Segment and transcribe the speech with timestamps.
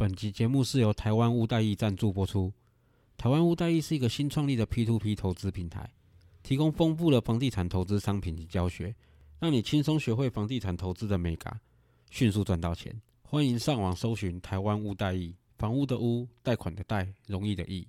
[0.00, 2.50] 本集节目是由台湾屋代易赞助播出。
[3.18, 5.90] 台湾屋代易是一个新创立的 P2P 投资平台，
[6.42, 8.94] 提供丰富的房地产投资商品及教学，
[9.38, 11.60] 让你轻松学会房地产投资的美感，
[12.08, 12.98] 迅速赚到钱。
[13.20, 17.86] 欢迎上网搜寻台湾屋代易，房屋的屋，贷款的贷，容易的易。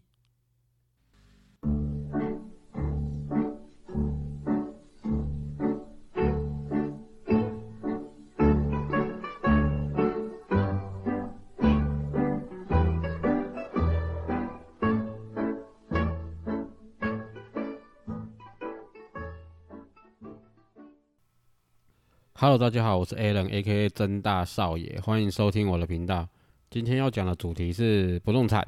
[22.42, 23.88] Hello，大家好，我是 Alan，A.K.A.
[23.90, 26.28] 真大少爷，欢迎收听我的频道。
[26.72, 28.68] 今天要讲的主题是不动产。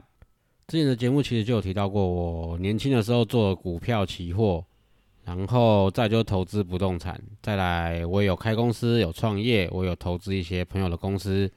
[0.68, 4.64] 之前的节目其实就有提到过，我年轻的时候做股票期货，
[5.23, 11.52] 然后再就投资不动产，再来我有开公司，有创业，我有投资一些朋友的公司。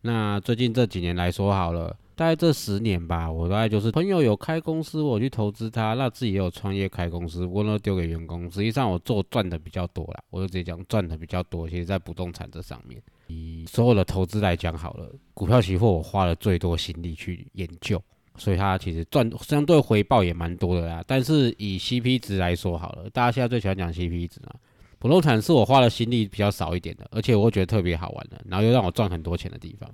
[0.00, 1.96] 那最近这几年来说好了。
[2.20, 8.42] 大概这十年吧，我大概就是朋友有开公司，我去投资他，那自己也有创业开公司，我都丢给员工。
[8.50, 11.66] 实际上我做赚的比较多啦，我就直接讲赚的比较多。
[11.66, 17.98] 其实，在不动产这上面，以所有的投资来讲好了，股票期货我花了最多心力去研究，
[18.36, 21.02] 所以它其实赚相对回报也蛮多的啦。
[21.06, 24.52] 但是以 CP 值来说好了，大家现在最喜欢讲 CP 值嘛，
[24.98, 29.90] 不动产是我花的心力比较少一点的，而且我觉得特别好玩的，然后又让我赚很多钱的地方。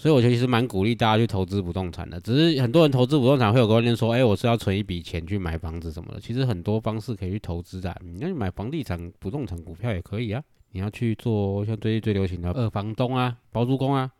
[0.00, 2.18] 所以，我其实蛮鼓励大家去投资不动产的。
[2.22, 7.94] 只是很多人投资不动产会有观念说：“哎，我是要存一笔钱去买房子什么的。”其实很多方式可以去投资的。
[8.02, 10.42] 你要去买房地产、不动产股票也可以啊。
[10.72, 14.10] 你要去做像最近最流行的二房东啊、包租公啊，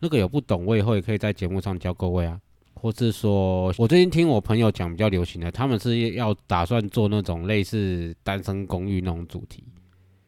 [0.00, 2.40] 那个有不懂我以后也可以在节目上教各位啊。
[2.72, 9.62] 或是说我最近听我朋友讲比较流行的，他们是要打算做那种类似单身公寓那种主题。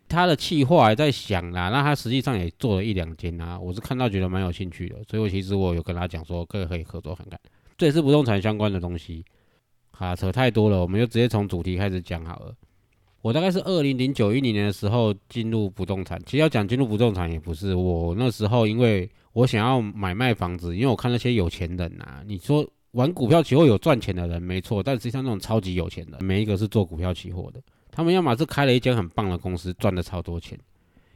[0.09, 7.39] 他的计划还在想啦，那他实际上也做了一两间啊，我是看到觉得蛮有兴趣的，所以我其实我有跟他讲说，可以可以合作看看，
[7.77, 9.25] 这也是不动产相关的东西。
[9.91, 12.55] 好，扯太多了，我们就直接从主题开始讲好了。
[13.23, 27.61] 我大概是二零零九一零年的时候进入不动产，其实要讲进入不动产也不是，我那时候因为我想要买卖房子，因为我看那些有钱人啊，你说玩股票期货有赚钱的人没错，但实际上那种超级有钱的，每一个是做股票期货的。
[27.95, 30.59] 他们要么是开了一间很棒的公司，赚了超多钱，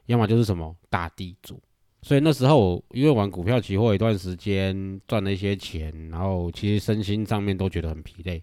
[0.06, 1.60] 要么就是什么大地主。
[2.02, 8.40] 所以那时候我因为玩股票期货一段时间赚了一些钱，然后其实身心上面都觉得很疲累。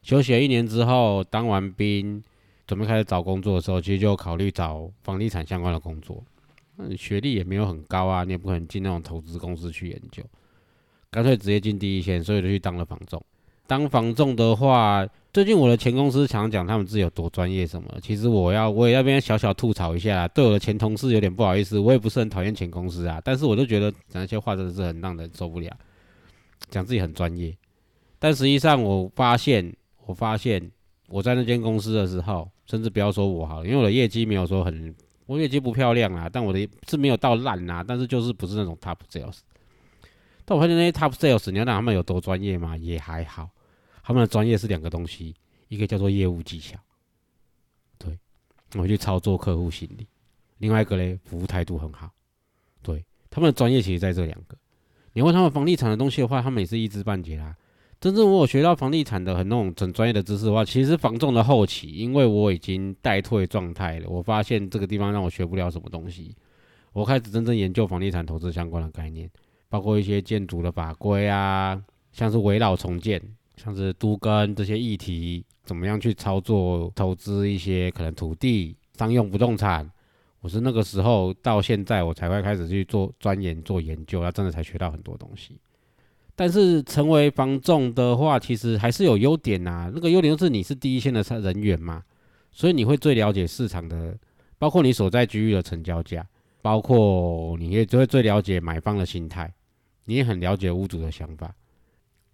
[0.00, 2.24] 休息了一年之后，当完兵，
[2.66, 6.24] 准备开始找工作的时候，其实就考虑找房地产相关的工作。
[6.78, 10.24] 嗯，学历也没有很高啊，你也不可能进那种投资公司去研究，
[11.10, 13.22] 干脆直接进第一线，所以就去当了房仲。
[13.66, 15.06] 当房仲的话。
[15.34, 25.76] 最近我的前公司常常讲他们自己有多专业什么，其实我要我也要边小小吐槽一下，对我的前同事有点不好意思，我也不是很讨厌前公司啊，但是我就觉得讲那些话真的是很让人受不了，
[26.70, 27.52] 讲自己很专业，
[28.20, 29.74] 但实际上我发现，
[30.06, 30.70] 我发现
[31.08, 34.94] 我在那间公司的时候，甚至不要说我好了，因为我的业绩没有说很，
[35.26, 39.38] 我业绩不漂亮啊，但我的是没有到烂啊，但是就是不是那种 top sales，
[40.44, 42.76] 但我发现那些 top sales，你要让他们有多专业吗？
[42.76, 43.48] 也还好。
[44.02, 45.34] 他们的专业是两个东西，
[45.68, 46.78] 一个叫做业务技巧，
[47.98, 48.18] 对，
[48.76, 50.04] 我去操作客户心理；
[50.58, 52.10] 另外一个嘞，服务态度很好。
[52.82, 54.56] 对，他们的专业其实在这两个。
[55.14, 57.56] 你问他们房地产的东西的话，他们也是一知半解啦。
[57.98, 66.36] 真正我有学到房地产的很那种很专业的知识的话，其实房仲的后期，因为我已经待退状态了，我发现这个地方让我学不了什么东西。
[66.92, 69.30] 我开始真正研究房地产投资相关的概念，
[69.74, 73.20] 包括一些建筑的法规啊，像是围绕重建。
[73.56, 79.90] 像是都跟这些议题，怎么样去操作投资一些可能土地商用不动产，
[80.40, 85.56] 我是那个时候到现在我才会开始去做钻研做研究，那真的才学到很多东西。
[86.36, 89.90] 但是成为房仲的话，其实还是有优点呐。
[89.92, 92.00] 那个优点就是你是第一线的人员嘛，
[92.52, 94.16] 所以你会最了解市场的，
[94.56, 96.24] 包括你所在区域的成交价，
[96.60, 99.52] 包括你也就会最了解买方的心态，
[100.04, 101.54] 你也很了解屋主的想法。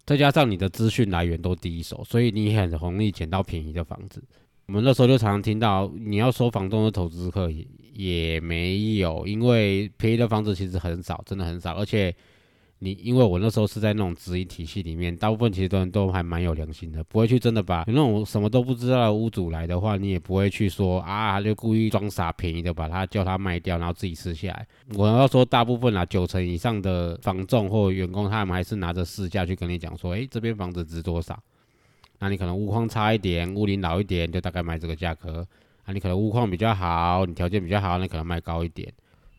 [0.05, 4.23] 再加上你的资讯来源都第一手，所以你很容易捡到便宜的房子。
[4.67, 12.15] 我们那时候就常常听到，你要收房东的投资客也也没有，因为便宜的房子其实很少，真的很少，而且。
[12.83, 24.67] 你因为我那时候是在那种直营体系里面，大部分其实都都还蛮有良心的，不会去真的把那种什么都不知道的屋主来的话，你也不会去说啊，就故意装傻便宜的把他叫他卖掉，然后自己吃下来。
[24.95, 31.39] 我要说大部分啊，九成以上的房仲或员工，他们还是拿着市价去跟你讲说，诶，这边房子值多少？
[32.17, 35.47] 那你可能屋况差一点，屋龄老一点，就大概卖这个价格。
[35.83, 38.91] 啊，你可能屋况比较好，你条件比较好，那可能卖高一点。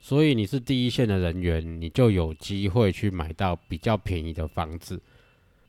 [0.04, 5.00] 所以你是第一线的人员，你就有机会去买到比较便宜的房子。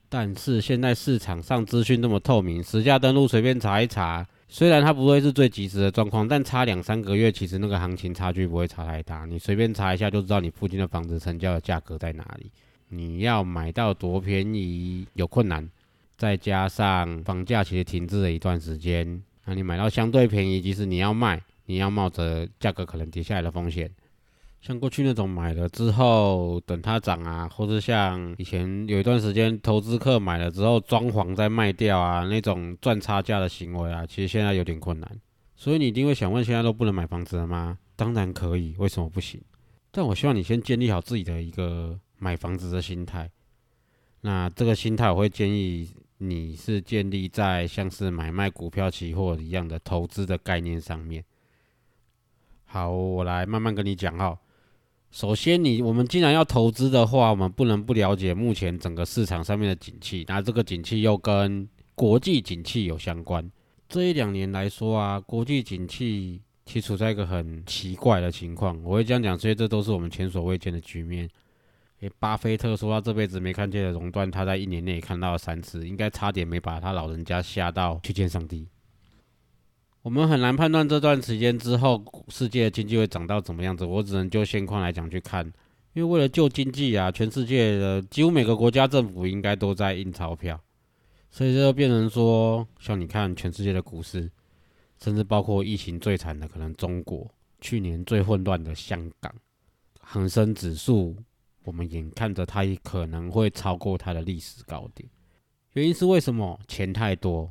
[0.09, 9.23] 但是现在市场上资讯那么透明，实价登录随便查一查，虽然它不会是最及时的状况，但差两三个月，其实那个行情差距不会差太大。
[9.25, 12.51] 你随便查一下就知道你附近的房子成交的价格在哪里。
[12.89, 15.69] 你要买到多便宜有困难，
[16.17, 23.89] 再加上房价其实停滞了一段时间，那你买到相对便宜，即使你要卖，你要冒着价格可能跌下来的风险。
[24.65, 35.19] 像过去那种买了之后等它涨啊，或者像以前有一段时间投资客买了之后装潢再卖掉啊，那种赚差价的行为啊，其实现在有点困难。
[35.57, 37.77] 所以你一定会想问：现在都不能买房子了吗？
[37.97, 39.41] 当然可以，为什么不行？
[39.91, 43.29] 但我希望你先建立好自己的一个买房子的心态。
[44.21, 51.21] 那这个心态，我会建议你是建立在像是买卖股票、期货一样的投资的概念上面。
[52.63, 54.39] 好，我来慢慢跟你讲哈。
[55.13, 60.25] 首先，你我们既然要投资的话，我们不能不了解目前整个市场上面的景气。
[60.27, 63.47] 那这个景气又跟国际景气有相关。
[63.87, 68.81] 这一两年来说啊，国际景气其实处在一个很奇怪的情况。
[68.83, 71.29] 我会这样讲，所以这都是我们前所未见的局面。
[71.99, 78.67] 诶，巴菲特说他这辈子没看见的熔断，他在一年内看到了三次，应该差点没把他老人家吓到去见上帝。
[80.03, 85.45] 我们很难判断这段时间之后世界经济会涨到怎么样子，我只能就现况来讲去看，
[85.93, 90.59] 因为为了救经济啊，全世界的几乎每个国家政府应该都在印钞票，
[91.31, 94.29] 所以这就变成说，像你看全世界的股市，
[95.01, 97.25] 甚至包括疫情最惨的可能中国，
[97.61, 99.33] 去年最混乱的香港，
[100.01, 101.15] 恒生指数，
[101.63, 105.09] 我们眼看着它也可能会超过它的历史高点，
[105.71, 106.59] 原因是为什么？
[106.67, 107.49] 钱太多。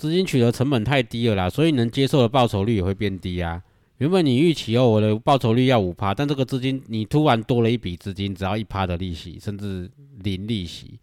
[0.00, 3.62] 资金取得成本太低了啦，所以能接受的报酬率也会变低啊。
[3.98, 10.98] 原本你预期哦，我的报酬率要五趴，但这个资金你突然多了一笔资金，只要一趴的利息，甚至零利息，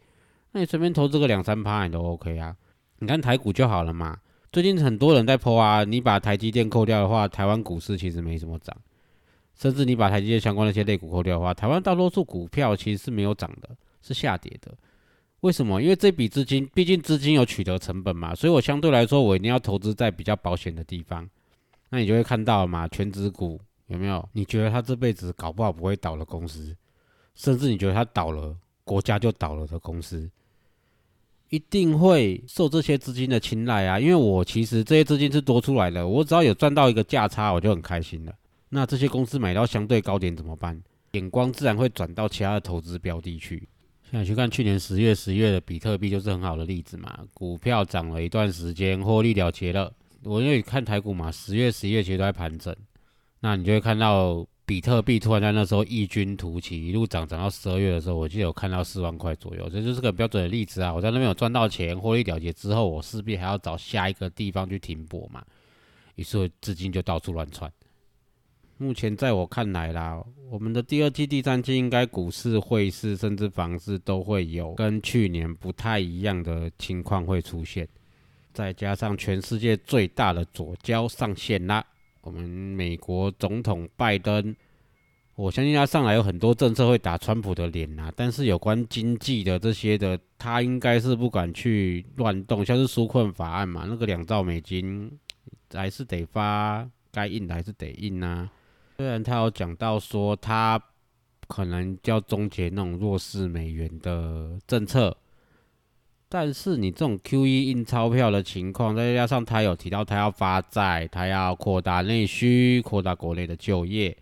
[0.51, 2.55] 那你随便投资个两三趴你都 OK 啊。
[2.97, 4.17] 你看台股就好了嘛。
[4.51, 8.75] 最近很多人在抛啊，你把台积电扣掉的话，台湾股市其实没什么涨，
[9.55, 13.69] 甚至你把台积电相关那些类股扣掉的话，台湾大多数股票其实是没有涨的，
[14.01, 14.73] 是下跌的。
[15.41, 15.81] 为什么？
[15.81, 21.29] 因为这笔资金，毕竟资金有取得成本嘛，所以我相对来说，我一定要投资在比较保险的地方。
[21.89, 24.27] 那你就会看到嘛，全职股有没有？
[24.33, 26.75] 你觉得他这辈子搞不好不会倒的公司，
[27.35, 30.29] 甚至你觉得他倒了，国家就倒了的公司，
[31.49, 33.99] 一定会受这些资金的青睐啊。
[33.99, 38.33] 因为我其实这些资金是多出来的，我只要有赚到一个价差，我就很开心了。
[38.69, 40.81] 那这些公司买到相对高点怎么办？
[41.11, 43.69] 眼光自然会转到其他的投资标的去。
[44.09, 47.19] 现在去看去年十月、十月的比特币，就是很好的例子嘛。
[47.33, 49.93] 股票涨了一段时间，获利了结了。
[50.23, 52.73] 我因为看台股嘛，十月、十一月其实都在盘整，
[53.41, 60.93] 那你就会看到比特币突然在那时候异军突起，一路涨涨到十二月的时候，我记得有看到四万块左右，这就是个标准的例子啊。
[60.93, 65.43] 我在那边有赚到钱，获利了结之后，我势必还要找下一个地方去停泊嘛，
[66.15, 67.69] 于是资金就到处乱窜。
[68.79, 77.87] 目前在我看来啦，我们的第二季、第三季应该股市、汇市甚至房市都会有跟去年不太一样的情况会出现。
[78.53, 81.83] 再加上全世界最大的左交上线啦，
[82.21, 84.55] 我们美国总统拜登，
[85.35, 88.11] 我相信他上来有很多政策会打川普的脸呐。
[88.15, 95.11] 但是有关经济的这些的，他应该是不敢去乱动，像是纾困法案嘛，那个两兆美金
[95.73, 98.47] 还是得发，该印的还是得印呐。
[98.97, 100.81] 虽然他有讲到说他
[101.47, 105.15] 可能要终结那种弱势美元的政策，
[106.27, 114.17] 但是你这种 Q E 印钞票的情况，再加上他有提到他要发债，他要扩大内需，扩大国内的就业，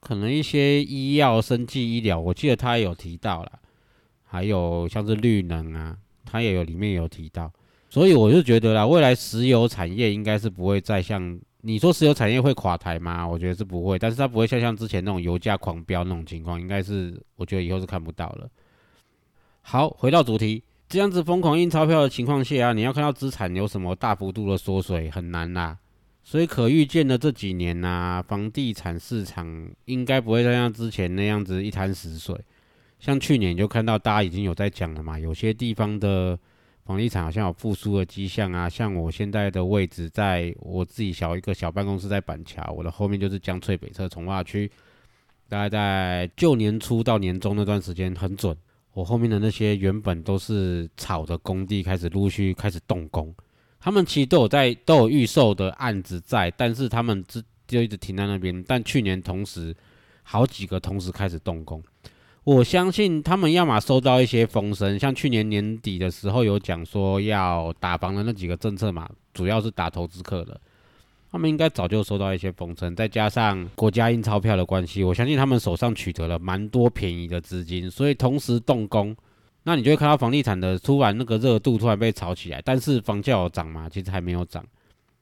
[0.00, 3.52] 可能一些医药、生技、医疗，我记得他也有提到了，
[4.24, 7.52] 还有像是绿能啊，他也有里面有提到，
[7.88, 11.38] 所以我就觉得啦，未来石油产业应该是不会再像。
[11.68, 13.28] 你说石油产业会垮台吗？
[13.28, 18.48] 我觉得是不会，但是它不会像像之前那种油价狂飙那种情况，应该是我觉得以后是看不到了。
[19.60, 25.76] 好，回到主题，这样子疯狂印钞票的情况下啊，你要看到资产有什么大幅度的缩水很难啦。
[26.22, 32.34] 所以可预见的这几年呐，房地产市场应该不会再像之前那样子一滩死水。
[32.98, 36.38] 像去年就看到大家已经有在讲了嘛，有些地方的。
[36.88, 44.70] 房地产好像有复苏的迹象啊，像我现在的位置，在我自己小一个小办公室在板桥，我的后面就是江翠北侧从化区，
[45.50, 48.56] 大概在旧年初到年中那段时间很准，
[48.94, 53.34] 我后面的那些原本都是草的工地开始陆续开始动工，
[53.78, 59.76] 他们其实都有在都有预售的案子在，但是他们只就一直停在那边，但去年同时
[60.22, 61.84] 好几个同时开始动工。
[62.48, 70.58] 我相信他们要么收到一些风声，像去年年底的时候有讲说要打房的那几个政策嘛，主要是打投资客的，
[71.30, 79.14] 他们应该早就收到一些风声，再加上国家印钞票的关系，我相信他们手上取得了蛮多便宜的资金，所以同时动工，
[79.64, 83.90] 那你就会看到房地产的突然那个热度突然被炒起来，但是房价有涨吗？
[83.90, 84.64] 其实还没有涨。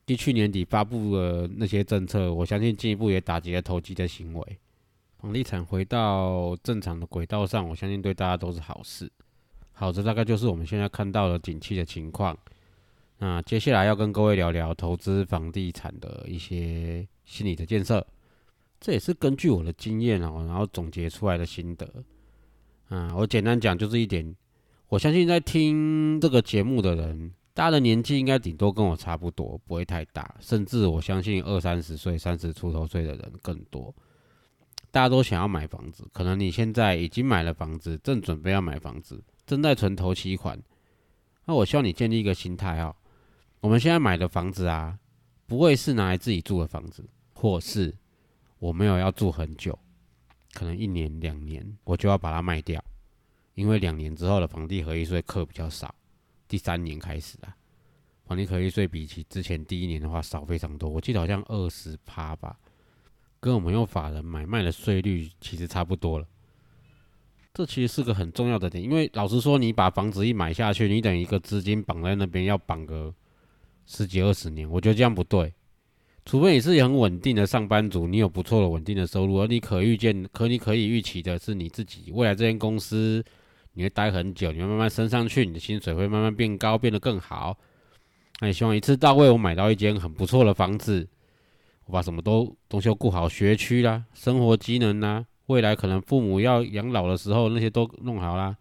[0.06, 4.58] 就去年底发布的那些政策，我相信进一步也打击了投机的行为。
[5.20, 9.10] 房地产回到正常的轨道上，我相信对大家都是好事。
[9.72, 12.36] 好，这大概就是我们现在看到的景气的情况。
[13.18, 18.06] 那接下来要跟各位聊聊投资房地产的一些心理的建设，
[18.78, 21.90] 这也是根据我的经验哦，然后总结出来的心得。
[22.88, 24.36] 啊，我简单讲就是一点，
[24.88, 33.94] 我相信在听这个节目的人，大家的年纪应该顶多跟我差不多，不会太大，甚至我相信二三十岁、三十出头岁的人更多。
[34.96, 40.58] 大家都想要买房子，可能你现在已经买了房子，正准备要买房子，正在存头期款。
[41.44, 42.96] 那我希望你建立一个心态哦，
[43.60, 44.98] 我们现在买的房子啊，
[45.46, 47.94] 不会是拿来自己住的房子，或是
[48.58, 49.78] 我没有要住很久，
[50.54, 52.82] 可能一年两年我就要把它卖掉，
[53.52, 55.94] 因为两年之后的房地合一税课比较少，
[56.48, 57.54] 第三年开始啊，
[58.24, 62.58] 房地合一税比起之前第一年的话少非常多，我记得好像二十趴吧。
[63.40, 66.26] 跟我们用法人买卖的税率其实差不多了，
[67.54, 73.14] 这其实是个很重要的点，因为老实说，你把房子一买下去，你等于一个资金绑在那边，要绑个
[73.86, 75.52] 十几二十年，我觉得这样不对。
[76.24, 83.24] 除非你是很稳定的上班族，你有不错的稳定的收入，而你可预见、可你可以预期的是你自己未来这间公司
[83.74, 87.56] 你会待很久，你会慢慢升上去，你的薪水会慢慢变高，变得更好。
[88.40, 91.08] 那也希望一次到位，我买到一间很不错的房子。
[91.86, 98.56] 我把什么都东西都顾好，学区啦，生活机能啦，未来可能父母要养老的时候，那些都弄好啦。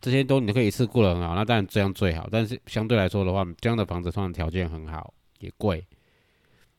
[0.00, 2.28] 这些都你可以一次顾得很好，那当然这样最好。
[2.30, 5.84] 但是相对来说的话，这样的房子通常条件很好，也贵。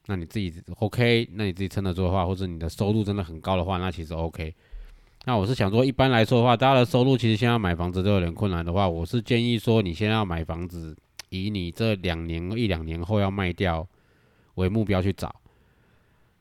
[0.05, 4.55] 那你自己 OK，那你自己撑得住的话，或者你的收入真的很高的话，那其实 OK。
[5.25, 10.97] 那我是想说，一般来说的话，大家的收入其实现在买房子都有点困难的话，我是建议说，你现在要买房子，
[11.29, 13.85] 以你这两年一两年后要卖掉
[14.55, 15.35] 为目标去找。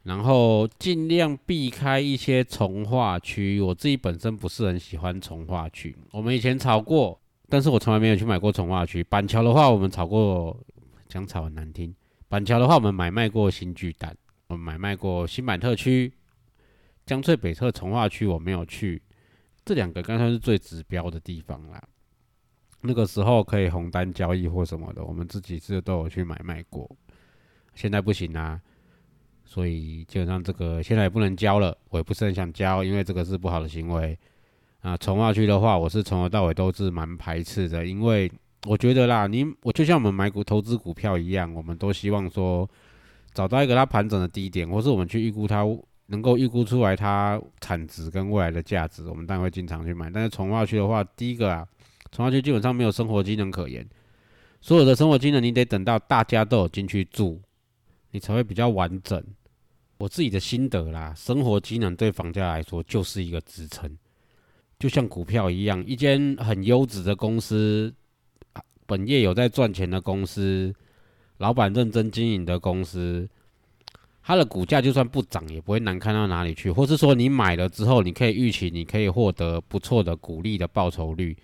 [0.09, 5.95] 然后尽量避开一些从化区，我自己本身不是很喜欢从化区。
[6.13, 9.05] 我们以前炒过，但是我从来没有去买过从化区。
[9.05, 10.59] 板桥的话，我们炒过，
[11.11, 11.95] 讲炒很难听。
[12.27, 16.11] 板桥的话，我们买卖过新巨蛋，我们买卖过新板特区、
[17.05, 19.03] 江翠北侧从化区，我没有去。
[19.63, 21.83] 这两个刚才是最指标的地方啦。
[22.81, 26.91] 那个时候可以红单交易或什么的，我们自己是都有去买卖过。
[27.75, 28.59] 现在不行啊。
[29.51, 34.17] 所以基本上这个现在也不能交了，我也不是很想交，因为这个是不好的行为。
[34.81, 38.31] 啊，从化区的话，我是从头到尾都是蛮排斥的，因为
[38.67, 42.69] 我觉得啦，你我就像我们买股投资股票一样，我们都希望说
[43.33, 45.65] 找到一个它盘整的低点，或是我们去预估它
[46.07, 50.11] 能够预估出来它产值跟未来的价值，我们当然会经常去买。
[50.11, 51.67] 但是从化区的话，第一个啊，
[52.13, 53.85] 从化区基本上没有生活机能可言，
[54.61, 57.41] 所有的生活机能你得等到大家都有进去住，
[58.13, 59.23] 你才会比较完整。
[59.99, 63.99] 我自己的心得啦，生活机能对房价来说就是一个支撑，
[64.79, 67.93] 就像股票一样，一间很优质的公司，
[68.87, 70.73] 本业有在赚钱的公司，
[71.39, 73.29] 老板认真经营的公司，
[74.23, 81.37] 它的股价就算不涨也不会难看到哪里去，或是说你买了之后，你可以预期你可以获得不错的股利的报酬率，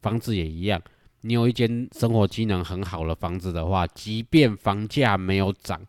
[0.00, 0.80] 房子也一样，
[1.22, 5.80] 你有一间生活机能很好的房子的话，即便房价没有涨。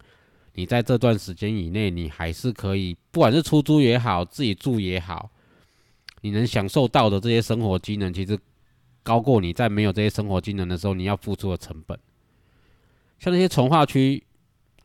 [0.57, 5.29] 你在这段时间以内，你还是可以，不管是出租也好，自己住也好，
[6.21, 8.35] 你能享受到的这些生活机能，其实
[9.03, 11.97] 高过你在没有这些生活机能的时候你要付出的成本。
[13.19, 14.23] 像那些从化区，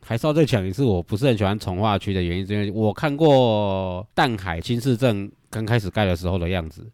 [0.02, 6.86] 还是要再讲一次，我不是很喜欢从化区的原因，是因为我看过淡海新市镇刚开始盖的时候的样子，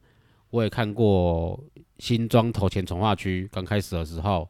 [0.51, 1.59] 我也看过
[1.99, 4.49] 新庄头前从化区刚开始的时候，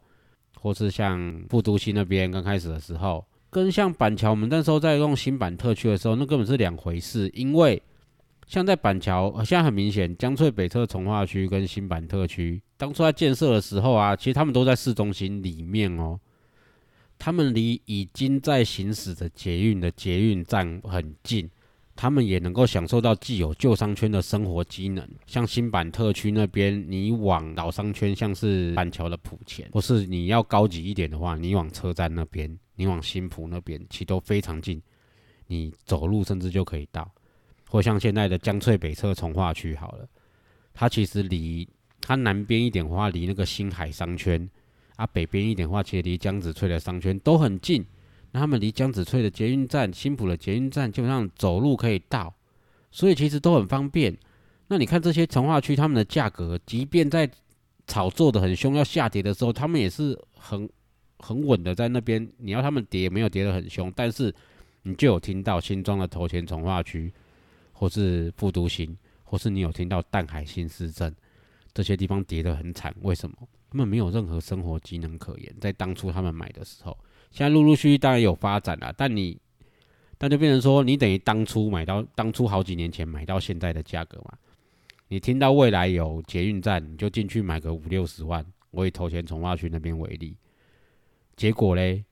[0.60, 3.24] 或是像富都西那边刚开始的时候。
[3.50, 7.30] 跟像板桥，我们那时候在用新板特区的时候，那根本是两回事。
[7.32, 7.82] 因为
[8.46, 16.18] 像在板桥，现在很明显，江翠北侧从化区跟新板特区，当初在建设的时候啊，其实他们都在市中心里面哦。
[17.18, 21.50] 他们离已经在行驶的捷运的捷运站很近，
[21.96, 25.04] 他们也能够享受到既有旧商圈的生活机能。
[25.26, 32.56] 像新板特区那边，你往老商圈，像是板桥的埔前，或是你要高级一点的话，你往车站那边。
[32.78, 34.80] 你往新浦那边其实都非常近，
[35.48, 37.10] 你走路甚至就可以到。
[37.68, 40.08] 或像现在的江翠北侧从化区好了，
[40.72, 41.68] 它其实离
[42.00, 44.48] 它南边一点的话，离那个新海商圈
[44.94, 47.84] 啊，北边一点的话，其实离江子翠的商圈都很近。
[48.30, 52.32] 那他们离江子翠的捷运站、新浦的捷运站，基本上走路可以到，
[52.92, 54.16] 所以其实都很方便。
[54.68, 57.28] 那你看这些从化区，他们的价格，即便在
[57.86, 60.68] 炒作的很凶要下跌的时候，他们也是很
[61.18, 62.28] 很稳的在那边。
[62.38, 64.34] 你要他们跌，没有跌得很凶，但是
[64.82, 67.12] 你就有听到新庄的头前从化区，
[67.72, 71.14] 或是复都新，或是你有听到淡海新市镇
[71.72, 72.94] 这些地方跌得很惨。
[73.02, 73.36] 为什么？
[73.70, 75.54] 他们没有任何生活机能可言。
[75.60, 76.96] 在当初他们买的时候，
[77.30, 79.38] 现在陆陆续续当然有发展了，但你
[80.16, 84.32] 但就变成说，你等于当初买到当初好几年前买到现在的价格嘛。
[85.08, 88.44] 你听到未来有捷运站，你就进去买个五六十万。
[88.70, 90.34] 我以头前从化区那边为例，
[91.38, 92.04] 结果嘞，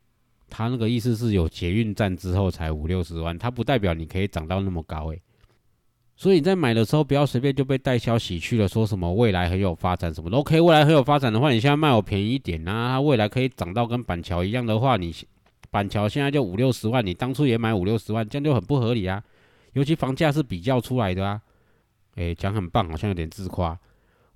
[0.49, 5.21] 他那个意思是有捷运站之后才五六十万，它不代表你可以涨到那么高诶。
[6.15, 10.37] 所以你在买的时候不要随便就被带消息去了，说什么未来很有发展什么的。
[10.37, 15.13] OK，未来很有发展的话，你现在卖我便宜一点啊，它未来可以涨到跟板桥一样的话，你
[15.73, 19.21] 板桥现在就五六十万，你当初也买五六十万，这样就很不合理啊。
[19.73, 21.43] 尤其房价是比较出来的啊。
[22.15, 23.79] 诶，讲很棒，好像有点自夸。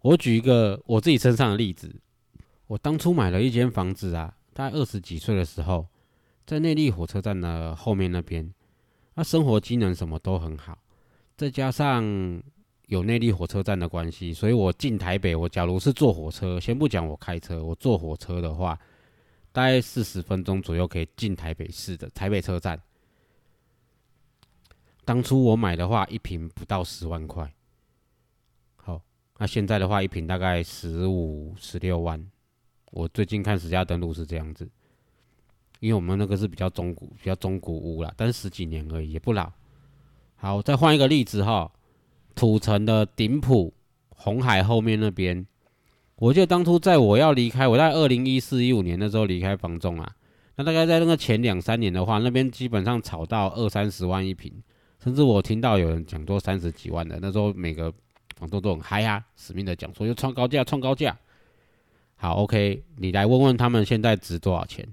[0.03, 1.95] 我举一个我自己身上的例子，
[2.67, 5.87] 我当初买了一间房子啊，大概二十几岁的时候，
[6.47, 8.53] 在内力火车站的后面那边，
[9.15, 10.77] 那生活机能什么都很好，
[11.35, 12.05] 再加上
[12.89, 18.79] 有内力火车站的关系，所以我进台北，我假如是坐火车，先不讲我开车，我坐火车的话，
[19.51, 22.79] 大概四十分钟左右可以进台北市的台北车站。
[25.07, 27.51] 当初我买的话，一平不到十万块。
[28.77, 29.01] 好
[29.39, 32.23] 那现在的话，一平大概十五、十六万。
[32.91, 34.69] 我最近看十家登录是这样子，
[35.81, 39.51] 因为我们那个是比较中古、比较中古屋啦，但是十几年而已，也不老。
[40.37, 41.71] 好，再换一个例子哈，
[42.35, 43.73] 土城的顶埔
[44.09, 45.47] 红海后面那边，
[46.17, 50.13] 我记得当初在我要离开，我在二零一四一五年的时候离开房仲啊，
[50.57, 54.53] 那大概在那个前两三年的话，那边基本上炒到二三十万一平，
[55.03, 57.93] 甚至我听到有人讲多三十几万的，那时候每个。
[58.37, 61.15] 房东都很嗨啊，死命的讲说要创高价，创高价。
[62.23, 64.87] 好，OK，你来问问他们现在值多少钱？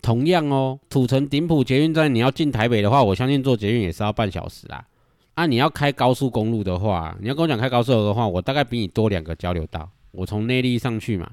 [0.00, 4.86] 同样哦，土城顶埔捷运站，你要进台北的话，我相信坐捷运也是要半小时啦。
[5.34, 9.90] 啊，你要开高速公路的话，你要跟我讲开高速的话，我大概比你多两个交流道。
[10.12, 11.28] 我从内力上去嘛，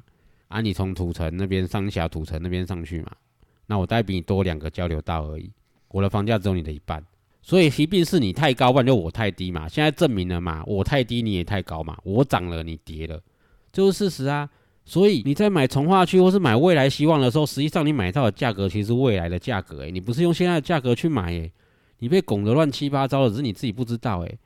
[0.47, 3.11] 啊，你从土城那边上峡土城那边上去嘛，
[3.67, 5.51] 那我大概比你多两个交流道而已。
[5.89, 7.05] 我的房价只有你的一半。
[7.43, 9.67] 所以一定是你太高，不然就我太低嘛。
[9.67, 11.95] 现在证明了嘛，我太低，你也太高嘛。
[12.03, 13.21] 我涨了，你跌了，
[13.71, 14.49] 这是事实啊。
[14.85, 21.51] 所以你在买从化区或是买未来希望的时候，实际上你买到的价格其实是未来的价格，诶，你不是用现在的价格去买，诶，
[21.99, 24.37] 你被拱得乱七八糟的，只是你自己不知道，诶。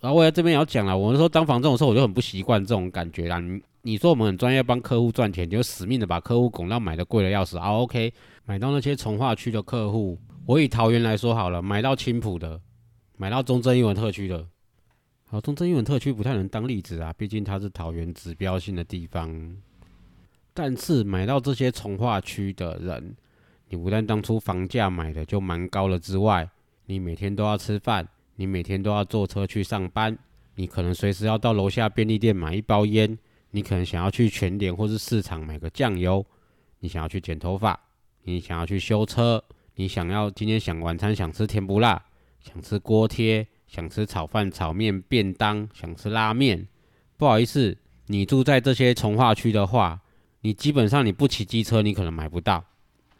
[0.00, 3.38] 然后我在这边也要讲了，我们说当房这种时候，我就很不习惯这种感觉啦。
[3.40, 7.72] 你你说我们很专业，帮客户赚钱，就死命的把客户拱到买的贵的要死啊。
[7.72, 8.12] OK，
[8.46, 10.16] 买到那些从化区的客户。
[10.46, 12.60] 我以桃园来说好了，买到青浦的，
[13.16, 14.46] 买到中正英文特区的，
[15.28, 19.56] 好，中正英文特区不太能当例子啊，毕竟它是桃园指标性的地方。
[20.52, 23.16] 但是买到这些从化区的人，
[23.68, 26.48] 你不但当初房价买的就蛮高了之外，
[26.86, 30.16] 你每天都要吃饭，你每天都要坐车去上班，
[30.56, 33.18] 你可能随时要到楼下便利店买一包烟，
[33.50, 36.24] 你可能想要去全联或是市场买个酱油，
[36.80, 37.78] 你想要去剪头发，
[38.24, 39.42] 你想要去修车。
[39.76, 42.04] 你想要今天想晚餐想吃甜不辣，
[42.40, 46.68] 想吃锅贴，想吃炒饭、炒面、便当，想吃拉面。
[47.16, 47.74] 不好意思，
[48.08, 49.98] 你住在这些从化区的话，
[50.40, 52.64] 你基本上你不骑机车，你可能买不到。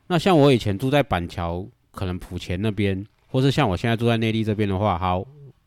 [0.07, 5.27] 那像我以前住在板桥，可能埔前那边，或是像我现在住在内地这边的话，好，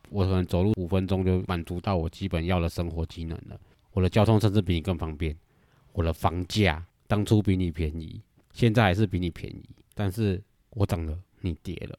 [0.10, 3.60] 我可能走路五分钟就满足到我基本要的生活机能了。
[3.92, 5.36] 我的交通甚至比你更方便，
[5.92, 8.22] 我的房价当初比你便宜，
[8.54, 9.64] 现在还是比你便宜，
[9.94, 10.42] 但是。
[10.76, 11.96] 我涨了，你跌了，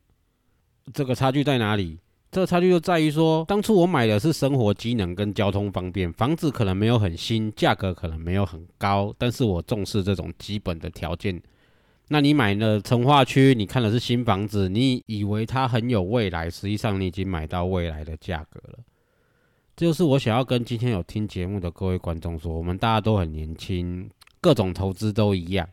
[0.93, 1.97] 这个差距在哪里？
[2.35, 11.41] 这个差距就在于说，当初我买的是生活机能跟交通方便，房子可能没有很新，价格可能没有很高，但是我重视这种基本的条件。
[12.09, 18.81] 那你买了成化区，你看的是新房子，你以为它很有未来，实际上你已经买到未来的价格了。
[19.77, 25.69] 这就是我想要跟今天有听节目的各位观众说，我们大家都很年轻，各种投资都一样。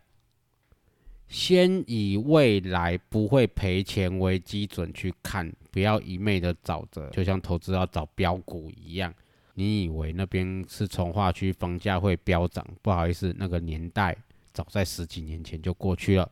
[1.28, 9.14] 先以未来不会赔钱为基准去看，不要一昧的找着，就像投资要找标股一样。
[9.54, 12.66] 你以为那边是从化区，房价会飙涨？
[12.82, 14.16] 不好意思，那个年代
[14.54, 16.30] 早在十几年前就过去了。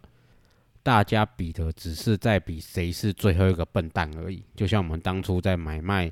[0.82, 4.44] 大家比的只是在比谁是最后一个笨蛋而已。
[4.56, 6.12] 就像我们当初在买卖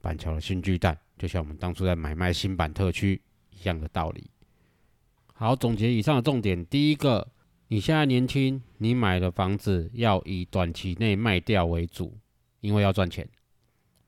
[0.00, 4.30] 板桥的新巨蛋，就像我们当初在买卖新版特区一样的道理。
[5.32, 7.26] 好，总结以上的重点，第一个，
[7.68, 12.16] 你现在年轻，你买的房子要以短期内卖掉为主，
[12.62, 13.28] 因为要赚钱。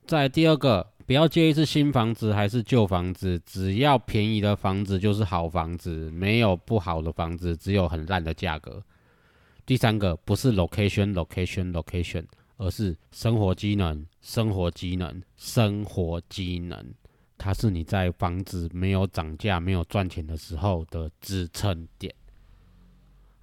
[0.07, 8.83] 再第二个，不要介意是新房子还是旧房子，只要便宜的房子就是好房子，没有不好的房子，只有很烂的价格。
[9.63, 12.25] 第三个，不是 location location location。
[12.57, 16.81] 而是生活机能，生活机能，生活机能，
[17.37, 22.15] 它是你在房子没有涨价、没有赚钱的时候的支撑点。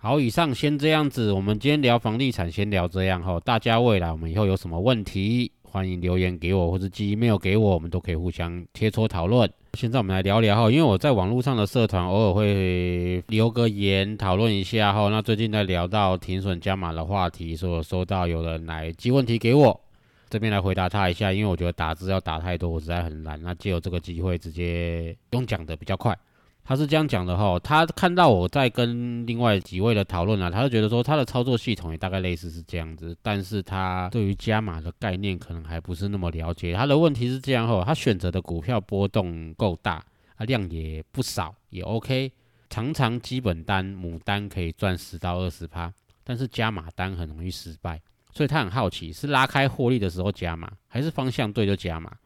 [0.04, 3.38] 好，以上先这样子，我们今天聊房地产，先聊这样哈。
[3.38, 5.52] 大家未来我们以后有什么问题？
[5.62, 9.48] 欢迎留言给我，或者寄 email 给我，我们都可以互相切磋讨论。
[9.74, 15.08] 现在我们来聊聊哈，因为我在网络上的社团偶尔会留个言讨论一下哈。
[15.08, 19.80] 那最近在聊到停损加码的话题，所以收到有人来寄问题给我，
[20.28, 23.40] 这边来回答他一下，因为我觉得打字要打太多，我实在很懒。
[23.40, 26.18] 那借由这个机会，直接用讲的比较快。
[26.64, 36.72] 他是这样讲的哈，他看到我在跟另外几位的讨论啊，他就觉得说他的操作系统也大概类似是这样子，但是他对于加码的概念可能还不是那么了解。
[36.72, 40.04] 他的问题是这样哈，他选择的股票波动够大，
[40.36, 42.30] 啊量也不少，也 OK，
[42.70, 48.00] 常常基本单母单可以赚十到二十趴，但是加码单很容易失败，
[48.32, 52.16] 所以他很好奇是拉开获利的时候加码，还是方向对就加码，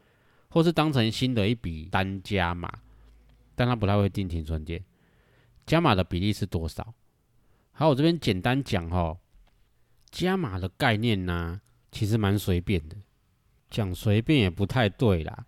[0.50, 2.70] 或是当成新的一笔单加码。
[3.56, 4.84] 但他不太会定停损点，
[5.66, 6.94] 加码的比例是多少？
[7.72, 9.16] 好，我这边简单讲哈，
[10.10, 12.96] 加码的概念呢，其实蛮随便的，
[13.70, 15.44] 讲随便也不太对啦。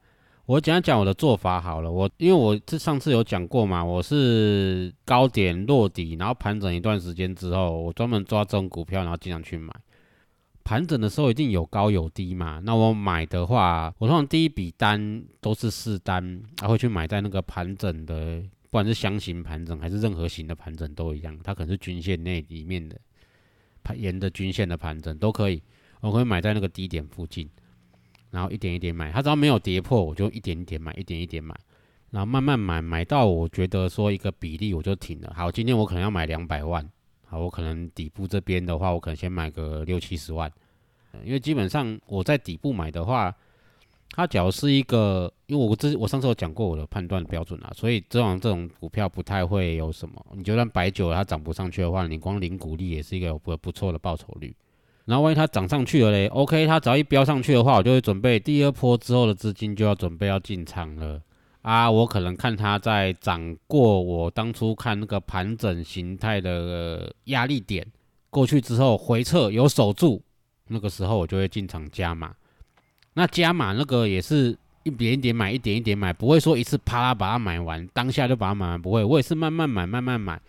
[0.46, 9.70] 我简单讲我的做法好了，我因为我这上次有讲过嘛，我是高点落底，然后盘整一段时间之后，我专门抓这种股票，然后经常去买。
[10.68, 23.00] 盘整的时候一定有高有低嘛，那我买的话，我通常第一笔单都是试单，还会去买在那个盘整的，不管是箱型盘整还是任何型的盘整都一样，它可能是均线内里面的
[23.82, 25.62] 盘沿着均线的盘整都可以，
[26.02, 27.48] 我会买在那个低点附近，
[28.30, 31.58] 然后一点一点买，它只要没有跌破，我就一点一点买，一点一点买，
[32.10, 35.32] 然后慢慢买，买到我觉得说一个比例我就停了。
[35.34, 36.86] 好，今天我可能要买两百万。
[37.30, 40.50] 好，我可能底部这边的话，我可能先买个六七十万，
[41.22, 43.34] 因为基本上我在底部买的话，
[44.12, 54.56] 它假如是一个，因为我之我上次有讲过我的判断标准啊，所以这种这种股票不太会有什么，你就算白酒它涨不上去的话，你光零股利也是一个不不错的报酬率。
[55.04, 61.22] 然后万一它涨上去了嘞，OK，它只要一飙上去的话，我就会准备第二波之后的资金就要准备要进场了。
[61.68, 67.86] 啊，我可能看它在涨过我当初看那个盘整形态的压力点
[68.30, 70.22] 过去之后回撤有守住，
[70.68, 72.34] 那个时候我就会进场加码。
[73.12, 79.04] 那加码那个也是一点一点买，一点一点买，不会说一次啪啦把它买完，当下就把它买完，不会。
[79.04, 80.40] 我也是慢慢买，慢慢买。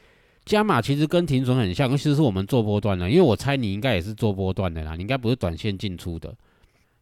[0.46, 6.34] 加码其实跟停损很像，尤其是我们做波段的，因为我猜你应该也是做波段的啦，你应该不是短线进出的。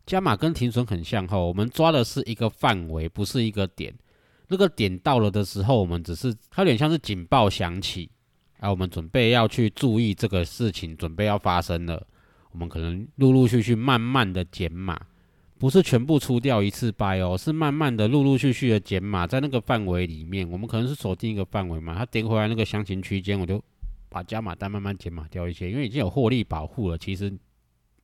[0.08, 3.93] 加码跟停损很像哈，我们抓的是一个范围，不是一个点。
[4.49, 8.10] 那个点到了的时候，我们只是它有点像是警报响起，
[8.60, 12.05] 啊，我们准备要去注意这个事情，准备要发生了，
[12.51, 14.99] 我们可能陆陆续续慢慢的减码，
[15.57, 23.62] 不是全部出掉一次掰哦，是慢慢的陆陆续续的减码，在那个范围里面，我们可能是锁定一个范围嘛，它点回来那个详情区间，我就
[24.07, 27.29] 把加码单慢慢减码掉一些，因为已经有获利保护了，其实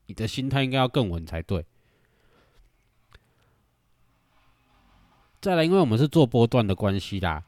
[0.08, 1.64] 你的心态应该要更稳才对。
[5.44, 7.44] 再来，因为我们是做波段的关系啦，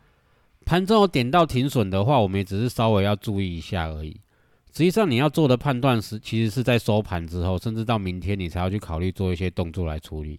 [0.65, 4.12] 盘中有点到停损的话，我们也只是稍微要注意一下而已。
[4.73, 10.38] 实际上，你要做的判断是，其实是在收盘之后，甚至到明天你才要去考虑做一些动作来处理。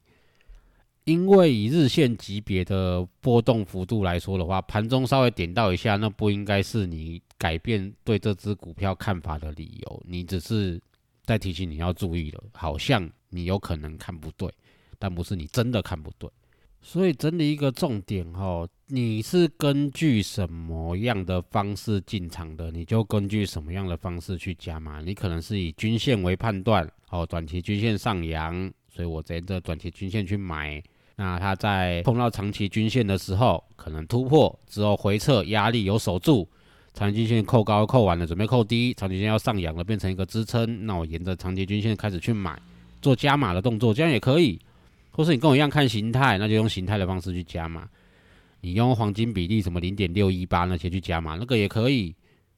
[1.05, 10.03] 因为以日线级别的波动幅度来说的话，盘中稍微点到一下，那不应该是你改变对这只股票看法的理由。
[10.07, 10.79] 你只是
[11.25, 14.53] 在提醒你要注意了，好像你有可能看不对，
[14.99, 16.29] 但不是你真的看不对。
[16.89, 25.01] 所以整理一个重点哦，你是根据什么样的方式进场的，你就根据什么样的方式去加码。
[25.01, 30.81] 你可能是以均线为判断，哦，短期均线上扬，所以我沿着短期均线去买。
[31.17, 36.49] 那它在碰到长期均线的时候，可能突破之后回撤压力有守住，
[36.95, 42.57] 长期均线扣高扣完了，准备扣低，长期均线要上扬了，变成一个支撑，那我沿着长期均线开始去买，
[43.03, 44.61] 做加码的动作，这样也可以。
[45.17, 47.89] 或是你跟我一样看形态，那就用形态的方式去加码。
[48.61, 52.15] 你用黄金比例什么零点六一八那些去加码，那个也可以。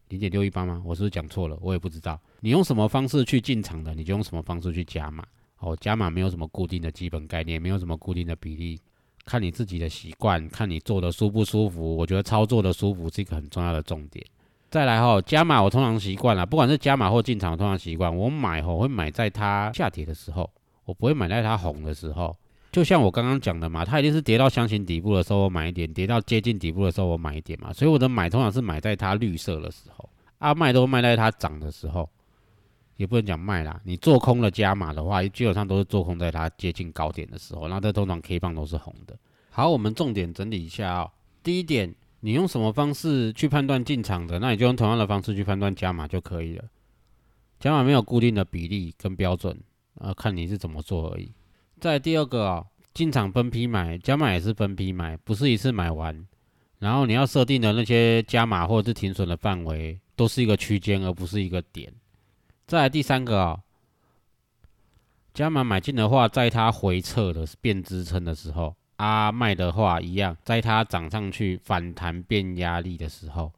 [0.09, 0.83] 零点六一八吗？
[0.87, 1.59] 我是不是讲错了？
[1.61, 2.19] 我也不知道。
[2.41, 5.23] 你用什么方式去进场的，你就用什么方式去加码。
[5.59, 8.81] 哦，加码没有什么固定的基本概念，没有什么固定的比例，
[9.27, 11.95] 看你自己的习惯，看你做的舒不舒服。
[11.95, 14.25] 我觉得操作的舒服是一个很重要的重点。
[14.71, 20.51] 再来哈，加码我通常习惯了，不管是加码或进场，通常习惯我买吼会买在它下跌的时候，
[20.87, 22.35] 我不会买在它红的时候。
[22.71, 27.73] 就像我刚刚讲的嘛，它一定是跌到箱型底部的时候我买一点，跌到接近底部的时候我买一点嘛。
[27.73, 32.09] 所以我的买通常是买在它绿色的时候，啊卖都卖在它涨的时候，
[32.97, 33.81] 也不能讲卖啦。
[33.85, 39.19] 你做空了加码的话，基本上都是做空在它接近高点的时候，那这通常 K 棒都是红的。
[39.51, 41.11] 好，我们重点整理一下哦。
[41.43, 41.95] 第一点。
[42.21, 44.41] 你用什么方式去判断进场的？
[44.41, 46.65] 那你就用同样的方式去判断加码就可以了。
[47.61, 49.57] 加码没有固定的比例跟标准，
[50.01, 51.31] 啊，看你是怎么做而已。
[51.81, 56.27] 再第二个啊，进场分批买，加码也是分批买，不是一次买完。
[56.79, 61.93] 然后你要设定的那些加码或者是停损的范围，都是一个区间，而不是一个点。
[62.67, 63.61] 再第三个啊，
[65.33, 68.75] 加码买进的话，在它回撤的变支撑的时候。
[68.97, 73.53] 啊，卖的话一样，在它涨上去反弹变压力的时候，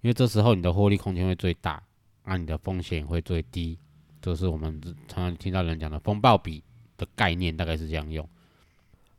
[0.00, 1.80] 因为这时候你的获利空间会最大，
[2.24, 3.78] 那你的风险会最低。
[4.20, 6.60] 这是我们常常听到人讲的风暴比
[6.96, 8.28] 的概念，大概是这样用。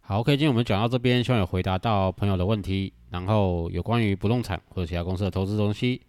[0.01, 2.93] 好，OK，今天我们讲到这边，希望有回答到朋友的问题。
[3.11, 6.01] 然后有关于不动产或者其他公司的投资东西，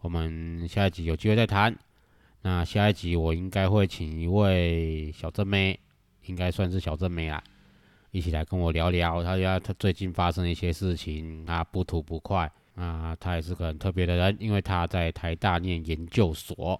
[0.00, 1.74] 我们下一集有机会再谈。
[2.42, 5.80] 那下一集我应该会请一位小正妹，
[6.26, 7.42] 应该算是小正妹啦。
[8.10, 16.78] 一起来跟我聊聊，他家他最近发生一些事情，啊不吐不快啊，他也是个很特别的人，因为他在台大念研究所，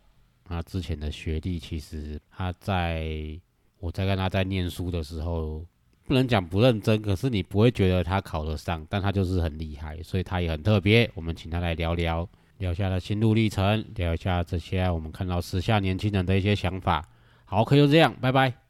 [0.49, 3.41] 啊，之前的学历其实他在
[3.83, 5.67] 我在跟他在念书的时候，
[6.07, 11.11] 不能讲不认真，可是你不会觉得他考得上，但他就是很厉害，所以他也很特别。
[11.15, 17.05] 我们请他来聊聊，聊一下他心路历程，聊一下这些我们看到时下年轻人的一些想法。
[17.45, 18.62] 好，可以就这样，拜拜。